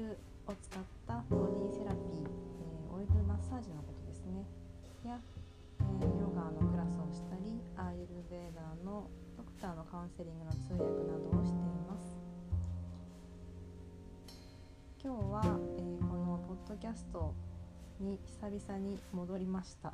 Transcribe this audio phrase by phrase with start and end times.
[0.00, 4.48] オイルを使ったボディセラピー、えー、オイルマッサージのことですね。
[5.04, 5.20] や、
[5.80, 12.16] えー、ヨガのクラスをしたりアーユルベーダーのドクターのカウンセリングの通訳などをしています。
[15.04, 15.42] 今日は、
[15.76, 17.34] えー、このポッドキャスト
[18.00, 19.92] に久々に戻りました。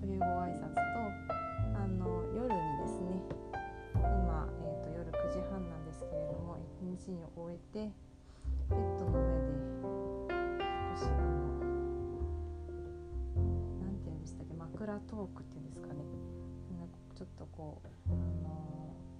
[0.00, 0.80] というご挨拶と
[1.76, 2.48] あの夜に
[2.80, 3.20] ですね
[3.92, 8.11] 今、えーと、夜9時半なんですけれども一日に終えて
[8.72, 9.54] ベッドの上で
[10.96, 11.52] 少しあの
[13.80, 16.02] 何て言うんでしたっけ枕トークっていうんですかね
[17.14, 18.18] ちょっとこう、あの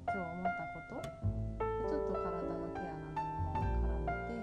[0.09, 1.07] 今日思ったこと
[1.87, 4.43] ちょっと体のケアなどにも絡めて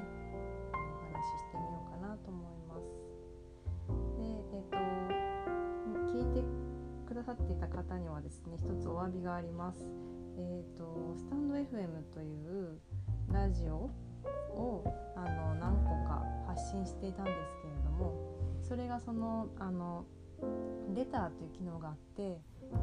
[0.71, 0.79] お
[1.11, 2.87] 話ししてみようかなと思います。
[4.15, 4.77] でえっ、ー、と
[6.13, 6.43] 聞いて
[7.05, 9.79] くださっていた方にはですね一つお詫びがあります。
[10.37, 12.79] えーとスタンド FM という
[13.33, 13.89] ラジオ
[14.51, 14.83] を
[15.15, 18.13] あの何個か発信していたんですけれども
[18.61, 20.05] それがそのあの
[20.95, 22.39] レターという機能があって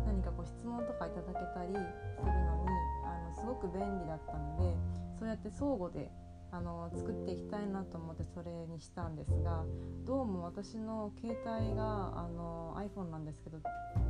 [0.06, 2.68] 何かこう質問とかいただけたりするのに
[3.04, 4.76] あのすごく便利だったので
[5.18, 6.10] そうやって相互で
[6.52, 9.64] あの作っていきたいなと思ってそれにしたんですが
[10.06, 13.58] どうも私の携帯があの iPhone なんですけど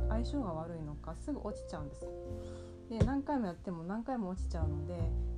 [0.09, 2.07] 相性が悪いのかすぐ落ちちゃうんです。
[2.89, 4.93] で何回もやっても何回も落ちちゃうので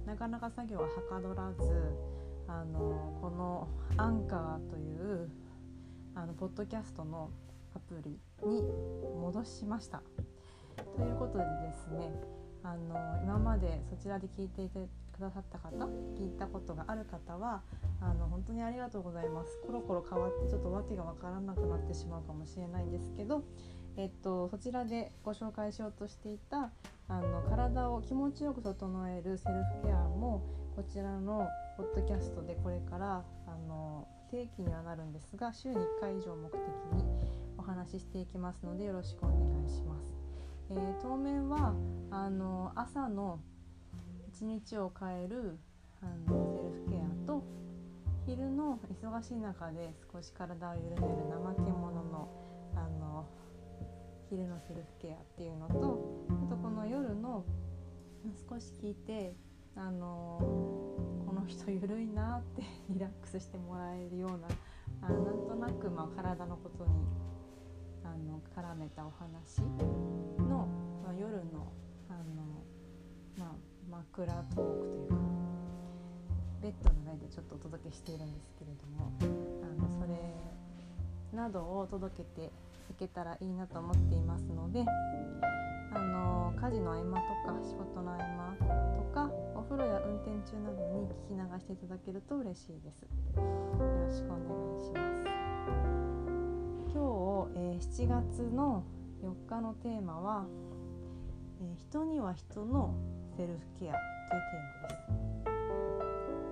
[0.06, 1.96] なかなか作業ははかどらず
[2.48, 5.30] あのこのアンカーという
[6.16, 7.30] あのポッドキャストの
[7.76, 8.64] アプリに
[9.22, 10.02] 戻しました。
[10.96, 12.12] ということでですね
[12.64, 15.70] あの今までそちらで聞いていてくださった方
[16.16, 17.62] 聞いたことがある方は
[18.02, 23.44] あの本当にありがとうございますコロコロ変わってちょっと訳が分からなくなってしまうかもしれないんですけど、
[24.00, 26.72] えっと、そちらでご紹介しようとしていた
[27.10, 30.42] あの体を気持ちよく整えるセルフケアも
[30.74, 31.46] こちらの
[31.76, 36.62] ポッドキャストでこれからあの定期にはなるんですが週に1回以上目的
[36.94, 37.04] に
[37.58, 40.16] お話ししていきますのでよろしくお願いします。
[40.72, 41.74] えー、当面は
[42.10, 43.42] あの朝の
[44.30, 45.60] 一日を変える
[46.02, 47.44] あのセルフケアと
[48.26, 52.30] 昼の忙しい中で少し体を緩める怠け者の
[52.76, 53.09] あの
[54.30, 57.44] 昼のセルフケアっていうのとあとこの夜の
[58.48, 59.34] 少し聞いて
[59.76, 60.38] あの
[61.26, 64.48] この人ゆるいなって リラックスしてもらえるような
[65.02, 66.92] あなんとなくまあ体のことに
[68.04, 69.62] あの絡めたお話
[70.38, 70.68] の、
[71.04, 71.72] まあ、夜の
[72.10, 72.64] あの、
[73.36, 73.56] まあ、
[73.90, 75.16] 枕トークというか
[76.62, 79.12] ベッドの上でちょっとお届けしているんですけれども
[79.64, 80.20] あのそれ
[81.34, 82.52] などを届けて
[82.94, 84.86] けたらいいなと思っていますので
[85.92, 88.56] あの家事の合間とか仕事の合間
[88.96, 93.02] とかお風呂や運転中などに聞き流していただけると嬉しいです。
[93.02, 94.46] よろしくお願
[94.78, 95.40] いします。
[96.94, 97.02] 今
[97.48, 98.84] 日、えー、7月の
[99.24, 100.46] 4日のテーマは、
[101.62, 102.94] えー、人には人の
[103.36, 105.30] セルフケアというテーマです。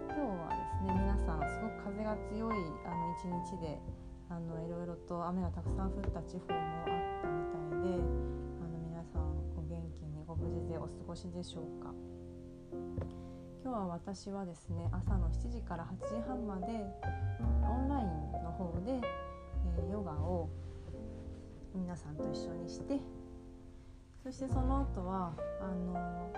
[0.07, 2.55] 今日はですね皆さんすごく風が強い
[2.85, 3.79] あの一日で
[4.29, 9.23] あのいろいろと雨がたくさん降った地方もあったみたいであの皆さん
[9.55, 11.93] お元気にご無事でお過ごしでしょうか。
[13.63, 16.67] 今日は私はですね朝の7時から8時半まで
[17.67, 19.01] オンラインの方で、
[19.77, 20.49] えー、ヨガを
[21.75, 22.99] 皆さんと一緒にして
[24.23, 26.31] そしてその後はあの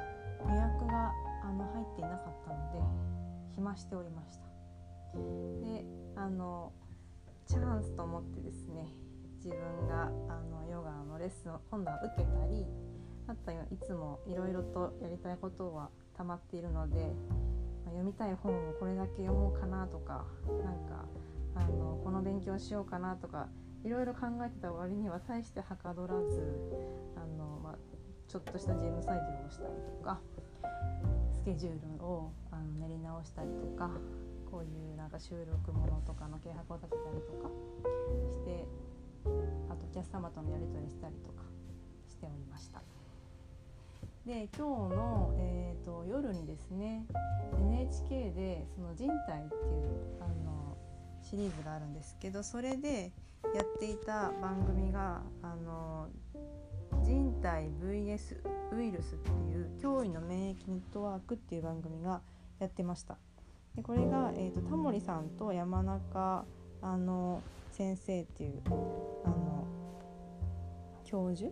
[0.50, 1.12] 予約が
[1.44, 2.80] あの入っていなかったので
[3.56, 4.50] 暇しておりました。
[5.66, 5.86] で
[6.16, 6.72] あの
[7.50, 8.94] チャンスと思ってですね
[9.44, 12.64] 自分があのヨガのレッスンを今度は受けたり
[13.28, 17.12] あとはいつもいろいろとやりたいことは溜まっているので、
[17.86, 20.28] ま、読みたい本をこれだけ読もうかなとか
[20.64, 21.06] なんか
[21.56, 23.48] あのこの勉強しようかなとか
[23.84, 26.44] いろいろ考えてた割には大してはかどらず
[27.18, 27.76] あの、まあ、
[28.28, 30.20] ちょっとした事務作業をしたりとか
[31.34, 33.90] スケジュールをあの練り直したりとか
[34.52, 37.50] こういうなんか収録ものとかの計画を立てたりとか
[38.32, 38.66] して
[39.70, 41.44] あとお客様とのやり取りしたりとか
[42.10, 42.82] しておりました。
[44.26, 47.06] で今日の、えーと、夜にですね
[47.58, 50.78] NHK でその人体っていうあの
[51.22, 53.12] シリーズがあるんですけどそれで
[53.56, 56.10] やっていた番組があの
[57.04, 58.42] 人体 VS
[58.76, 62.22] ウイルスっていう驚異の免疫ネットワークっていう番組が
[62.60, 63.18] やってました。
[63.80, 66.44] でこれが、えーと、タモリさんと山中
[66.82, 67.42] あの
[67.72, 68.62] 先生っていう
[69.24, 69.66] あの
[71.06, 71.50] 教授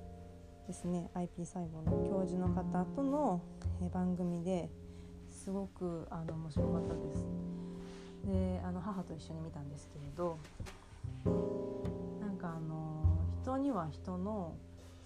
[0.68, 3.42] ですね IP 細胞の教授の方との、
[3.82, 4.70] え番組で
[5.30, 7.26] すごくあの面白かったです。
[8.26, 10.38] であの母と一緒に見たんですけれど
[12.20, 14.54] なんかあの人には人の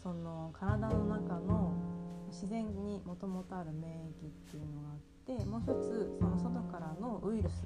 [0.01, 1.71] その体の中の
[2.31, 5.10] 自然にもともとある免疫っていうのがあって
[5.45, 7.66] もう一つその外からのウイルス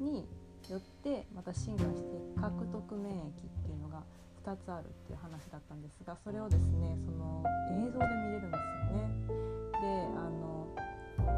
[0.00, 0.26] に
[0.70, 3.30] よってまた進化していく獲得免疫っ
[3.64, 4.02] ていうのが
[4.44, 7.42] 2つあるっていう話だったんですがそれをですねその
[7.86, 9.10] 映像で見れるんですよね。
[9.80, 9.86] で
[10.16, 10.68] あの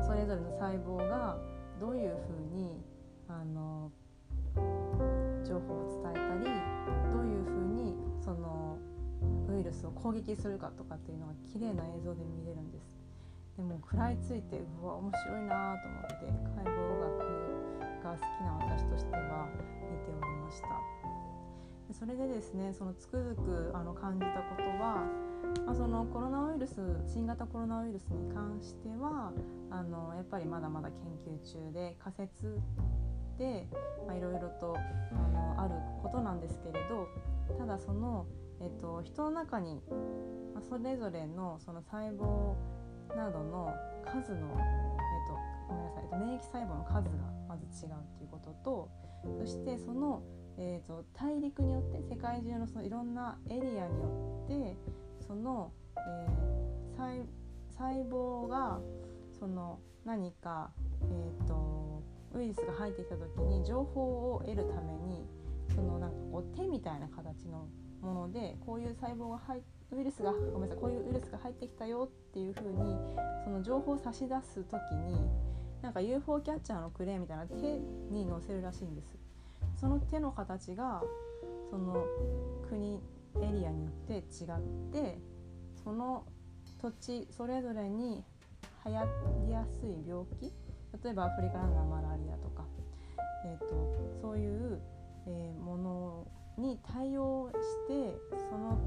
[0.07, 1.39] それぞれの細胞が
[1.81, 2.83] どういうふうに
[3.29, 3.91] あの
[5.45, 6.45] 情報を伝えたり
[7.13, 8.79] どういうふうにその
[9.49, 13.00] ウイルスを攻撃するかとかっていうのが綺麗な映像で見れるんです。
[13.57, 16.15] でも食らいついてうわ面白いなと思って
[16.57, 17.41] 解剖学
[18.03, 19.49] が好きな私としては
[19.91, 20.69] 見ておりました。
[21.89, 25.05] でそれでですねそのつくづくあの感じたことは、
[25.67, 29.33] まあ、そのコロナウイルス新型コロナウイルスに関しては
[29.71, 32.61] あのやっぱりまだまだ研究中で仮説
[33.39, 33.67] で
[34.17, 37.09] いろいろとあのあることなんですけれど
[37.59, 38.27] ただその、
[38.61, 39.81] えっと、人の中に、
[40.55, 42.55] まあ、それぞれのその細胞
[43.17, 43.75] などの
[44.05, 45.37] 数の、えっと、
[45.69, 48.91] ごめんなさい、えっと、免疫細胞の数がまず違うっていうことと
[49.39, 50.23] そしてその、
[50.59, 54.77] えっと、大陸によって世界中のそのいろんなエリアによって
[55.27, 57.27] その、えー、細
[57.81, 58.79] 細胞が
[59.39, 60.71] その何か、
[61.03, 62.03] えーと、
[62.35, 65.27] ウイルスが入ってきた時に情報を得るために
[65.75, 67.69] そのなんかこう手みたいな形の
[68.03, 72.77] ものでこういう細胞が入ってウイルスがごめんなさいこういうウイルスが入ってきたよっていう風に
[73.45, 75.29] その情報を差し出す時に
[75.83, 77.57] なんか UFO キャッチャーのクレーンみたいな手
[78.11, 79.17] に載せるらしいんです。
[79.81, 81.03] その手の形が
[81.71, 82.05] その
[82.69, 83.01] 国
[83.41, 84.23] エリアによって違っ
[84.93, 85.19] て
[85.83, 86.27] その
[86.81, 88.23] 土地それぞれに
[88.85, 89.05] 流行
[89.47, 90.53] りやすい病気
[91.03, 92.65] 例えばアフリカランナーマラリアとか、
[93.47, 94.81] えーと、そういう、
[95.27, 96.27] えー、もの
[96.59, 98.19] に対応して
[98.51, 98.79] その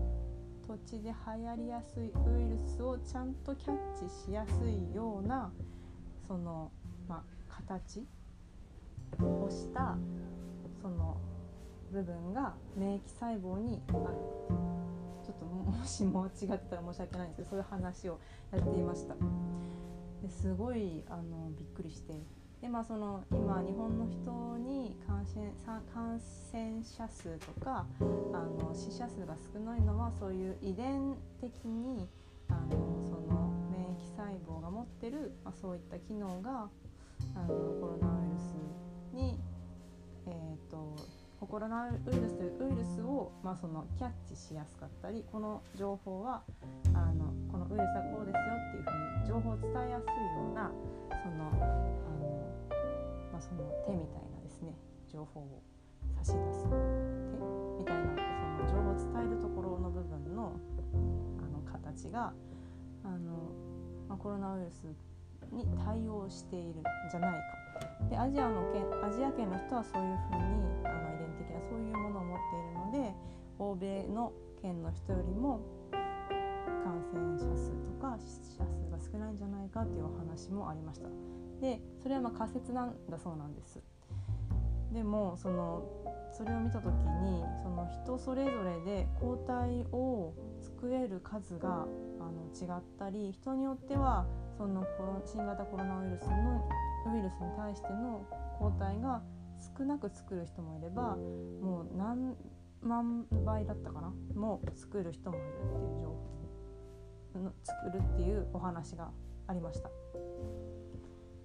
[0.67, 3.75] 土地で流行りやすいウイルスをちゃんとキャッ
[4.07, 5.51] チしやすいような
[6.27, 6.71] その、
[7.07, 8.05] まあ、形
[9.21, 9.97] をした
[10.81, 11.17] その
[11.91, 13.97] 部分が免疫細胞にある
[15.23, 18.19] ちょっともしも違ってたら申し訳ないんですけどそういう話を
[18.51, 19.15] やっていました。
[20.21, 22.13] ですごいあのびっくりして
[22.61, 24.97] で、まあ、その今日本の人に
[25.93, 26.19] 感
[26.51, 32.07] 染者数とかあの死者数が少ないのはそういう遺伝的に
[32.49, 32.69] あの
[33.05, 36.69] その免疫細胞が持ってる、まあ、そういった機能が
[37.35, 39.39] あのコロナウイルスに、
[40.27, 40.95] えーと、
[41.39, 46.43] コロナウイルスというウイルスを、まあ、そのキャッチしやすかったりこの情報は
[46.93, 50.71] あのこのウイルスはこうですよっていうふうに情報を伝えやすいような
[51.23, 52.33] そのあの、
[53.31, 54.32] まあ、その手みたいな。
[55.13, 55.61] 情報を
[56.17, 56.75] 差し出す手
[57.77, 58.17] みたいな
[58.57, 60.59] その情報を伝えるところの部分の
[61.37, 62.33] あの形が
[63.03, 63.53] あの、
[64.09, 64.85] まあ、コロナウイルス
[65.51, 67.63] に対応しているんじゃないか
[68.09, 70.49] でアジアの県アジア圏の人はそういうふうに
[70.83, 72.39] あの遺伝的なそういうものを持っ
[72.91, 73.15] ているので
[73.59, 75.61] 欧米の県の人よりも
[76.83, 81.07] 感染者数とか死者数が少ないんじゃないかっていうお話もありました
[81.61, 83.79] でそれはま仮説なんだそうなんです
[84.93, 85.83] でもその
[86.31, 91.85] それを見た時にその人それぞれで抗体を作れる数が
[92.19, 94.25] あの違ったり人によっては
[94.57, 94.85] その
[95.25, 96.61] 新型コロナウイルスの
[97.13, 98.25] ウイルスに対しての
[98.59, 99.21] 抗体が
[99.77, 101.15] 少なく作る人もいれば
[101.61, 102.35] もう何
[102.81, 104.13] 万倍だったかな？
[104.35, 109.09] もう作る人もいるっていう情報作るっていうお話が
[109.47, 109.89] ありました。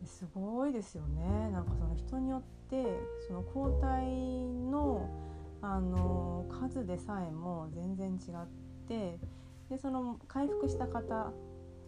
[0.09, 2.85] すごいですよねなんかその人によって
[3.27, 4.07] その抗体
[4.71, 5.09] の
[5.61, 8.47] あの数でさえも全然違っ
[8.87, 9.19] て
[9.69, 11.33] でその回復した方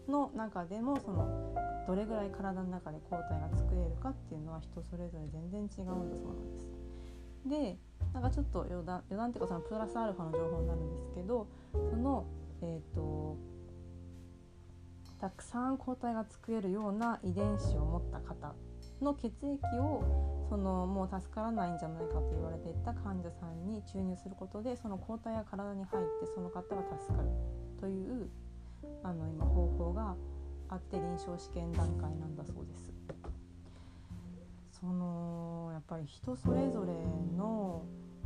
[0.08, 1.54] の中でもその
[1.86, 6.68] どれぐらい体の中で抗体が作れるかっていうのは人それぞれ全然違うんだそうなんです。
[7.46, 7.78] で
[8.12, 12.26] なんかちょっと余談余談っていうかそのプラスアルファの情報になるんですけどその
[12.60, 13.36] えっ、ー、と
[15.20, 18.54] たくさん抗体が作れるような遺伝子を持った方
[19.02, 27.28] の血液をそのもう助からないんじゃないかと言われていた患者さんに注入することでその抗体が体に入ってその方が助かる
[27.80, 28.28] という
[29.02, 30.16] あの今方法が
[30.68, 32.92] あって臨床試験段階なんだそうです。
[34.80, 36.94] そのやっぱり人それぞれ
[37.36, 37.84] の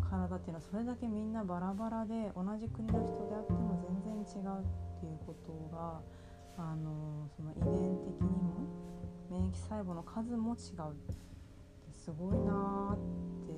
[0.09, 6.01] 体っていうのはそれだけみんなバラバラで同じ国の人であっても全然違うっていうことが
[6.57, 8.55] あのその遺伝的にも
[9.31, 11.13] 免疫細胞の数も違うで
[11.93, 12.99] すすごいなっ
[13.47, 13.53] て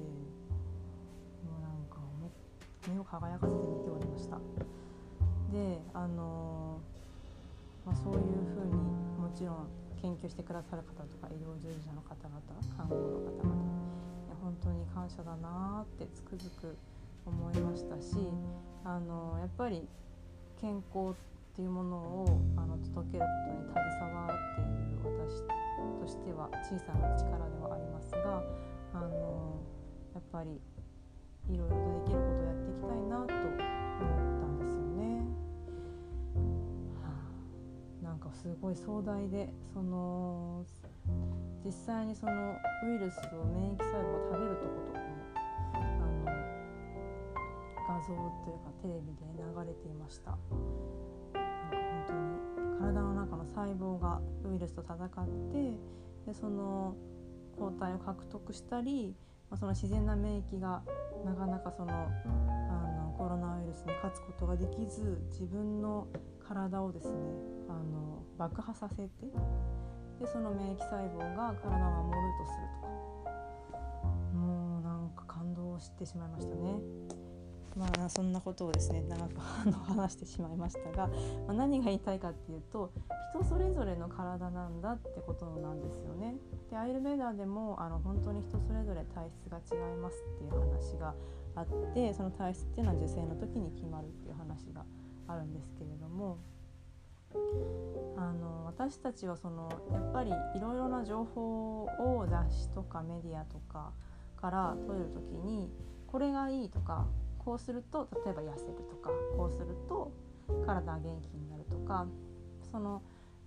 [1.45, 1.99] もうなんか
[2.88, 4.38] 目を輝かせて見ておりました。
[5.53, 6.81] であの
[7.85, 9.69] まあ、そういうふうにもちろん
[10.03, 12.43] 研究してくださる方とか医療従事者の方々
[12.76, 13.76] 看護の方々
[14.43, 16.76] 本当に感謝だなってつくづく
[17.25, 18.17] 思いましたし
[18.85, 19.88] あのやっぱり
[20.61, 25.40] 健康ってていうものをあの届けることに携わっている私
[25.96, 28.44] としては小さな力ではありますが
[28.92, 29.56] あの
[30.12, 30.60] やっぱり
[31.48, 33.56] いろいろとできることをやっていきたいなと思っ
[34.36, 35.25] たんですよね。
[37.00, 37.08] は
[38.02, 40.62] あ、なんかすごい壮大でその
[41.64, 42.52] 実際にその
[42.84, 45.06] ウイルスを免疫細胞を食べるとことかも
[45.72, 46.28] あの
[47.88, 50.36] 画像というかテレビで流れていました。
[52.87, 55.09] 体の中の細胞がウイルスと戦っ
[55.50, 55.76] て
[56.26, 56.95] でその
[57.59, 59.14] 抗体を獲得したり、
[59.50, 60.83] まあ、その自然な免疫が
[61.25, 62.07] なかなかそのあ
[62.97, 66.07] のコロナウイルスに勝つことができず自分の
[66.47, 67.14] 体をですね
[67.69, 69.02] あの爆破させて
[70.21, 77.15] でその免疫細胞が体を守るとするとかもうなんか感動してしまいましたね。
[77.76, 79.38] まあ、そんなことをですね長く
[79.87, 81.11] 話してしまいましたが、
[81.47, 82.90] ま、何が言いたいかっていうと
[83.35, 86.37] 人それぞれの体なんだってことなんですよね。
[86.71, 91.14] でアイルベーダーでもあの本当に人それぞれ体質が違いますっていう話が
[91.54, 94.85] あってその体質っていうのは受精の時に決まるっていう話が
[95.28, 96.38] あるんですけれども。
[98.16, 103.92] あの私たちはそのやっぱりいろいろな情報を雑誌とかメディアとか
[104.40, 105.71] から取れる時に
[106.06, 107.06] これがいいとか
[107.47, 110.12] こうすると例えば痩せるとかこうすると
[110.67, 112.07] 体が元気になるとか
[112.73, 113.03] その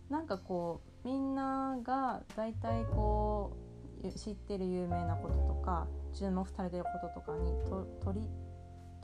[0.10, 3.58] なんかこうみんなが大体こ
[4.02, 8.28] う知ってる有名なこととか注目されてることとかにと取り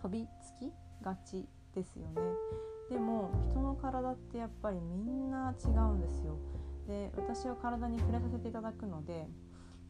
[0.02, 0.72] 飛びつき
[1.04, 2.22] がちですよね。
[2.90, 6.38] でも人の体ってやっぱりみんな違うんですよ。
[6.88, 9.28] で私は体に触れさせていただくので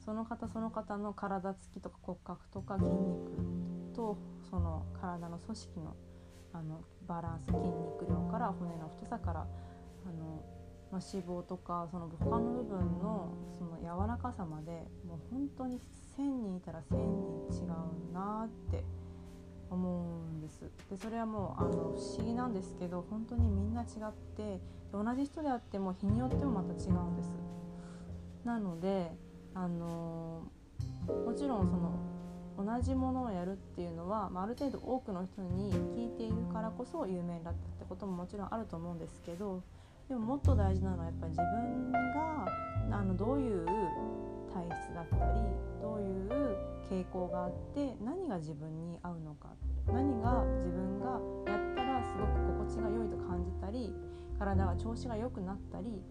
[0.04, 3.32] その方その方の体つきとか骨格とか筋肉
[3.94, 4.18] と
[4.56, 5.96] その体の組織の
[6.54, 9.44] あのバランス筋肉量から骨の太さからあ
[10.14, 10.46] の、
[10.90, 14.72] まあ、脂肪とかその他の部分のその柔らかさまで
[15.06, 15.82] もう本当に
[16.18, 18.86] 1,000人いたら1,000人違うなって
[19.70, 20.62] 思うんです。
[20.90, 24.60] でそれはもうあの不思議なんですけど本当にみんな違ってで
[24.94, 27.30] 同じ人であっても日によってもまた違うんです。
[28.46, 29.12] なので
[29.54, 30.44] あの
[31.26, 32.15] もちろんその
[32.58, 39.62] 同じものをやるっていうのは、まあ、ある程度多くの人に聞いているからこそ有名だったってことももちろんあると思うんですけど
[40.08, 42.46] でももっと大事なのはやっぱり自分が
[42.92, 43.66] あのどういう
[44.54, 45.42] 体質だったり
[45.82, 46.58] どういう
[46.90, 49.50] 傾向があって何が自分に合うのか
[49.88, 51.20] 何が自分が
[51.52, 53.94] やったらすごく心地が良いと感じたり
[54.40, 56.02] 体が調子が良くなったり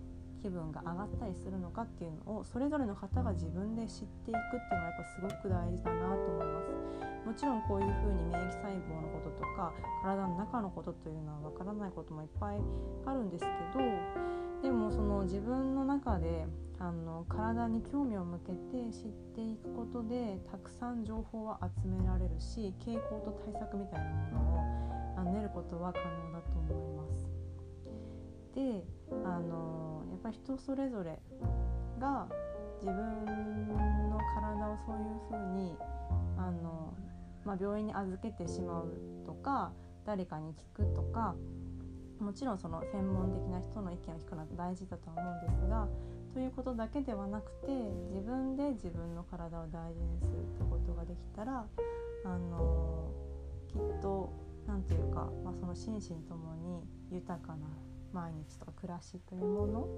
[0.45, 6.69] 気分が上がったりするのかっていうのをそれぞれの方が自分で知っていくっていうのはやっぱすごく大事だなと思います
[7.25, 9.73] もちろんこういうふうに免疫細胞のこととか
[10.03, 12.61] 体の中のことというのはわからないこともいっぱい
[13.07, 13.85] あるんですけど
[14.61, 16.45] でもその自分の中で
[16.79, 27.24] あの体に興味を向けて知っていくことでたくさん情報は集められるし傾向と対策みたいなものを練ることは可能だと思います。
[28.54, 28.84] で
[29.25, 31.18] あのやっぱり人それぞれ
[31.99, 32.28] が
[32.80, 35.76] 自分の体をそういうふうに
[36.38, 36.94] あの、
[37.44, 38.92] まあ、病院に預けてしまう
[39.26, 39.73] とか
[40.06, 41.34] 誰かに聞くとか
[42.20, 45.88] もちろんその専門的な人の意見を聞くのは大事だとは思うんですが
[46.34, 47.73] ということだけではなくて
[48.11, 51.64] 自分で自分の体を大事にするってことができたら
[52.25, 53.11] あの
[53.68, 54.32] きっと
[54.66, 57.66] 何て言うか、まあ、その心身ともに豊かな
[58.14, 59.88] 毎日とか暮らしというもの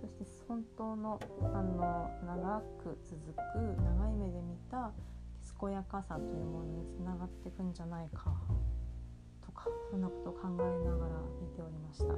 [0.00, 1.20] そして本当の
[1.52, 3.36] あの長く続く
[3.82, 4.92] 長い目で見た
[5.60, 8.32] 健やかさというものにつながっていくんじゃないか
[9.44, 12.14] とかそんなことを考えながら見ておりました。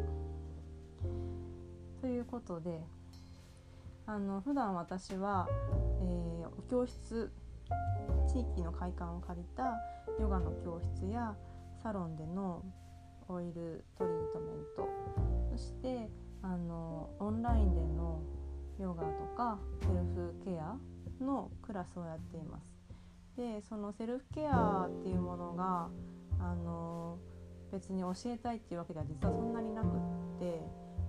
[2.03, 2.83] ということで
[4.07, 5.49] あの普段私は、
[6.03, 7.31] えー、教室
[8.29, 9.79] 地域の会館を借りた
[10.21, 11.35] ヨガの教室や
[11.83, 12.63] サロンでの
[13.31, 14.89] オイルトリートメント
[15.53, 16.11] そして
[16.43, 18.21] あのオンラインでの
[18.79, 20.77] ヨガとかセルフケア
[21.23, 22.65] のクラスをやっています。
[23.37, 25.89] でそのセルフケアっていうものが
[26.41, 27.19] あの
[27.71, 29.91] 別に教えたいっていうわけでは実はそんなになくっ
[30.41, 30.61] て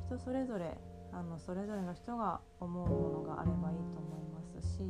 [0.06, 0.78] 人それぞれ
[1.12, 4.84] あのそれぞれの人が思うものがあればいいと思いますし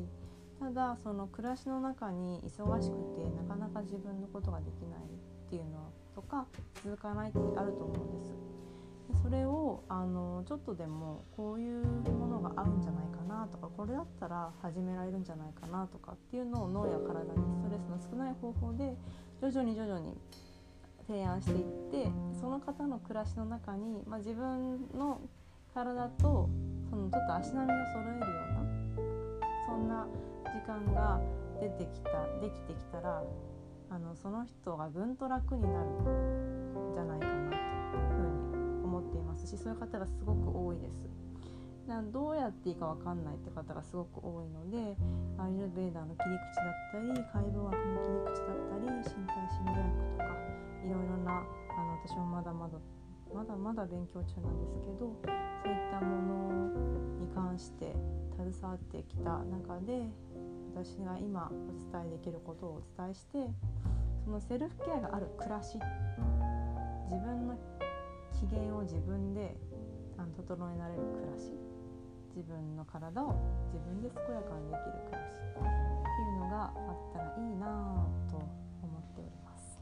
[0.60, 5.90] た分がその暮らしの中に忙しくてなかなか自分のことができないっていうのは
[6.22, 6.46] とか
[6.84, 8.34] 続かないってあると思うんです。
[9.12, 18.96] でそれをあのちょっとでもこういうものが合うんじゃないかなとかこれだったら始められるんじゃないかなとかっていうのを脳や体にストレスの少ない方法で
[19.42, 20.18] 徐々に徐々に
[21.08, 21.58] 提案していっ
[21.92, 25.20] てその方の暮らしの中に、まあ、自分の
[25.74, 26.50] 体と
[26.90, 28.62] そのちょっと足並みを揃えるような
[29.68, 30.08] そんな
[30.46, 31.20] 時間が
[31.60, 33.24] 出てきたできてきたら
[33.92, 38.24] あのその人がぐんと楽になるんじゃないかなというふ
[38.56, 41.12] うに思っていますしそういう方がすごく多いです。
[42.14, 44.96] どうやっていいか分かんないって方がすごく多いので
[45.38, 50.24] アイルベーダーの切り口だったり解剖学の切り口だったり身体心理学とか
[50.88, 52.80] いろいろなあの私もまだまだ
[53.34, 56.70] まだまだ勉強中なんですけどそういったもの
[57.20, 57.94] に関して
[58.40, 60.08] 携わってきた中で
[60.74, 63.40] 私が今お伝えできることをお伝えして
[64.24, 65.78] そのセルフケアがある暮らし
[67.10, 67.56] 自分の
[68.34, 69.56] 機嫌を自分で
[70.18, 71.52] あの整えられる暮らし
[72.36, 73.36] 自分の体を
[73.74, 76.74] 自分で健やかにできる暮らしっていうのがあっ
[77.14, 77.68] たらいいな
[78.30, 79.80] と思っております。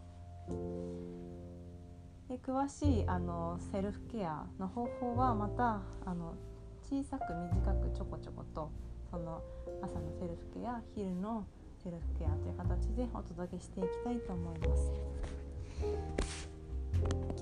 [2.29, 6.36] で詳しいあのセルフケアの方法はまたあの
[6.81, 8.72] 小さく短くちょこちょこと
[9.12, 9.43] その
[9.81, 11.46] 朝のセルフケア昼の
[11.83, 14.91] セルフケアという形でお届けしていきたいと思います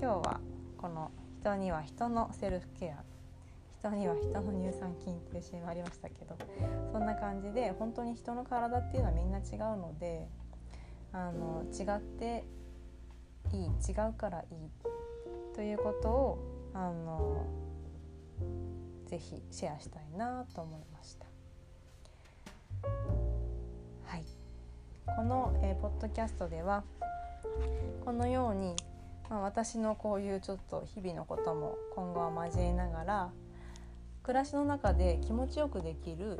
[0.00, 0.40] 日は
[0.76, 3.02] この人には人のセルフケア
[3.80, 6.36] 人には人の乳酸菌っていうシーンもありましたけど
[6.92, 10.28] そんな感じで本当に人の体っていうのはみんな違うので
[11.12, 12.44] あの違って
[13.52, 14.46] いい違うからいい
[15.54, 16.38] ということを
[16.74, 17.46] あの
[19.06, 21.26] ぜひシェアしたいなと思いました。
[25.16, 26.84] この、えー、ポッドキャストでは
[28.04, 28.74] このように、
[29.28, 33.30] まあ、私のこういうちょっと日々のことも今後は交えながら
[34.22, 36.38] 暮らしの中で気持ちよくできる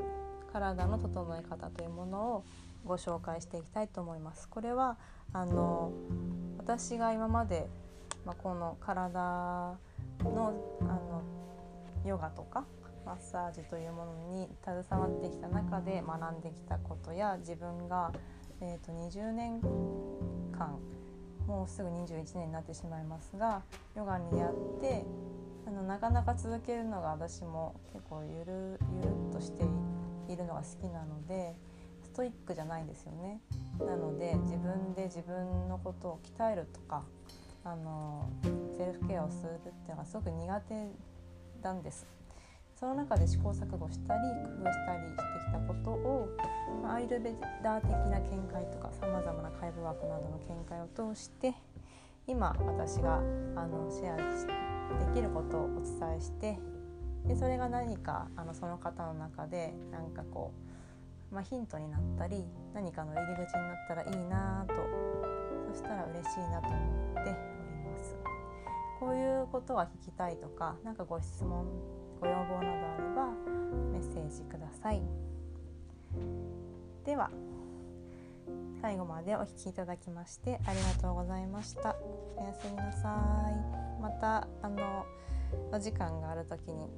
[0.53, 2.43] 体の整え方というものを
[2.85, 4.47] ご紹介していきたいと思います。
[4.47, 4.97] これは
[5.33, 5.91] あの
[6.57, 7.67] 私が今まで、
[8.25, 9.77] まあ、この体
[10.23, 11.21] のあの
[12.05, 12.65] ヨガとか
[13.05, 18.11] マッサージというものに携わってきた中で学んできたことや自分が、
[18.61, 19.61] えー、と20年
[20.51, 20.77] 間
[21.47, 23.63] もうすぐ21年になってしまいますが
[23.95, 25.05] ヨガに出会って
[25.65, 29.63] あのなかなか続けるのが私も結構ゆるゆるっとして
[30.27, 31.55] いるのが好きなので
[32.03, 33.39] ストイックじゃないんですよね。
[33.79, 37.03] なので自分で自分のことを鍛えるとか
[37.63, 38.29] あの
[38.77, 40.87] セルフケアをするっていうのがすごく苦手
[41.61, 42.18] なんです。
[42.79, 46.29] その中で試行錯誤したり工夫したりしてきたことを、
[46.81, 51.53] ま、アイルベダー的な見解とかさまざまな解剖学などの見解を通して
[52.25, 53.17] 今私が
[53.57, 56.57] あのシェアできることをお伝えして
[57.27, 60.53] でそれが何かあのその方の中で何かこ
[61.31, 64.75] う、まあ、ヒントになったり何かの入り口になったらいいなと
[65.73, 66.77] そしたら嬉しいなと思
[67.11, 67.31] っており
[67.91, 68.15] ます。
[69.01, 71.65] こういうことは聞きたいとか何かご質問
[72.19, 73.27] ご要望などあれば
[73.91, 75.01] メッセージください。
[77.05, 77.29] では
[78.81, 81.95] 最後までお聴きいただきましてありがとうございました。
[82.37, 83.17] おやすみなさ
[83.49, 84.01] い。
[84.01, 85.05] またあの
[85.71, 86.89] お時間がある時に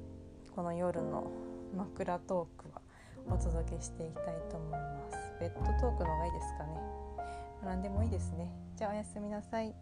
[0.54, 1.30] この夜の
[1.76, 2.80] 枕トークは
[3.28, 4.78] お届けしていきたいと思いま
[5.10, 5.16] す。
[5.40, 6.80] ベッドトークの方がいいですかね。
[7.64, 8.50] 何でもいいですね。
[8.76, 9.74] じゃあおやすみなさい。